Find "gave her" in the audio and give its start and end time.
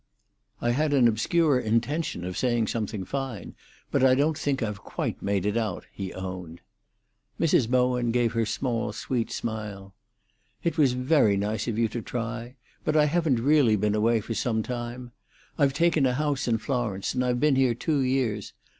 8.09-8.43